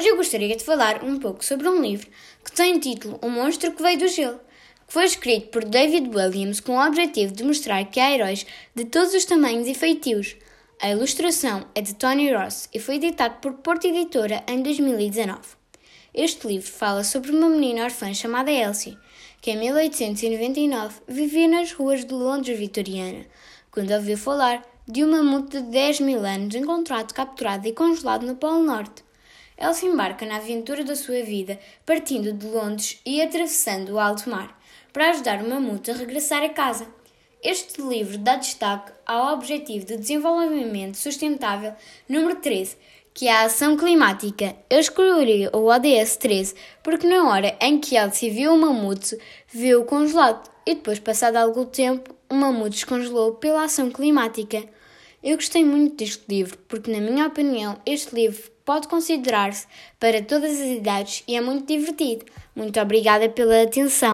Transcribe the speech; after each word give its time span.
Hoje 0.00 0.08
eu 0.08 0.16
gostaria 0.16 0.56
de 0.56 0.64
falar 0.64 1.04
um 1.04 1.18
pouco 1.18 1.44
sobre 1.44 1.68
um 1.68 1.82
livro 1.82 2.08
que 2.42 2.50
tem 2.52 2.74
o 2.74 2.80
título 2.80 3.18
O 3.20 3.28
Monstro 3.28 3.70
que 3.72 3.82
Veio 3.82 3.98
do 3.98 4.08
Gelo, 4.08 4.40
que 4.86 4.94
foi 4.94 5.04
escrito 5.04 5.48
por 5.48 5.62
David 5.62 6.08
Williams 6.08 6.58
com 6.58 6.72
o 6.72 6.82
objetivo 6.82 7.34
de 7.34 7.44
mostrar 7.44 7.84
que 7.84 8.00
há 8.00 8.10
heróis 8.10 8.46
de 8.74 8.86
todos 8.86 9.12
os 9.12 9.26
tamanhos 9.26 9.68
e 9.68 9.74
feitios. 9.74 10.36
A 10.80 10.88
ilustração 10.88 11.66
é 11.74 11.82
de 11.82 11.94
Tony 11.94 12.32
Ross 12.32 12.66
e 12.72 12.80
foi 12.80 12.94
editado 12.94 13.40
por 13.42 13.52
Porta 13.58 13.88
Editora 13.88 14.42
em 14.48 14.62
2019. 14.62 15.38
Este 16.14 16.46
livro 16.46 16.72
fala 16.72 17.04
sobre 17.04 17.32
uma 17.32 17.50
menina 17.50 17.84
órfã 17.84 18.14
chamada 18.14 18.50
Elsie, 18.50 18.96
que 19.42 19.50
em 19.50 19.58
1899 19.58 20.94
vivia 21.08 21.46
nas 21.46 21.72
ruas 21.72 22.06
de 22.06 22.14
Londres 22.14 22.58
vitoriana, 22.58 23.26
quando 23.70 23.92
ouviu 23.92 24.16
falar 24.16 24.66
de 24.88 25.04
um 25.04 25.10
mamute 25.10 25.60
de 25.60 25.70
10 25.70 26.00
mil 26.00 26.24
anos 26.24 26.54
encontrado 26.54 27.12
capturado 27.12 27.68
e 27.68 27.74
congelado 27.74 28.24
no 28.24 28.36
Polo 28.36 28.62
Norte. 28.62 29.09
Ela 29.60 29.74
se 29.74 29.84
embarca 29.84 30.24
na 30.24 30.36
aventura 30.36 30.82
da 30.82 30.96
sua 30.96 31.22
vida, 31.22 31.60
partindo 31.84 32.32
de 32.32 32.46
Londres 32.46 32.98
e 33.04 33.20
atravessando 33.20 33.90
o 33.90 34.00
alto 34.00 34.30
mar, 34.30 34.58
para 34.90 35.10
ajudar 35.10 35.44
o 35.44 35.48
mamute 35.48 35.90
a 35.90 35.94
regressar 35.94 36.42
a 36.42 36.48
casa. 36.48 36.86
Este 37.42 37.82
livro 37.82 38.16
dá 38.16 38.36
destaque 38.36 38.90
ao 39.04 39.34
Objetivo 39.34 39.84
de 39.84 39.98
Desenvolvimento 39.98 40.96
Sustentável 40.96 41.74
número 42.08 42.36
13, 42.36 42.74
que 43.12 43.28
é 43.28 43.32
a 43.32 43.44
ação 43.44 43.76
climática. 43.76 44.56
Eu 44.70 44.80
escolhi 44.80 45.46
o 45.52 45.66
ODS 45.66 46.16
13 46.16 46.54
porque 46.82 47.06
na 47.06 47.28
hora 47.28 47.54
em 47.60 47.78
que 47.78 47.96
Elsie 47.96 48.30
viu 48.30 48.54
o 48.54 48.58
mamute, 48.58 49.18
viu-o 49.46 49.84
congelado 49.84 50.50
e 50.64 50.74
depois, 50.74 50.98
passado 50.98 51.36
algum 51.36 51.66
tempo, 51.66 52.14
o 52.30 52.34
mamute 52.34 52.76
descongelou 52.76 53.34
pela 53.34 53.64
ação 53.64 53.90
climática. 53.90 54.64
Eu 55.22 55.36
gostei 55.36 55.62
muito 55.62 55.96
deste 55.96 56.24
livro 56.30 56.56
porque, 56.66 56.90
na 56.90 56.98
minha 56.98 57.26
opinião, 57.26 57.78
este 57.84 58.14
livro 58.14 58.50
pode 58.70 58.86
considerar-se 58.86 59.66
para 59.98 60.22
todas 60.22 60.52
as 60.52 60.68
idades 60.68 61.24
e 61.26 61.34
é 61.34 61.40
muito 61.40 61.66
divertido. 61.66 62.24
Muito 62.54 62.78
obrigada 62.78 63.28
pela 63.28 63.64
atenção. 63.64 64.08